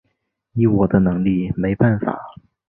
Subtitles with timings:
[0.53, 2.33] 以我的能力没办法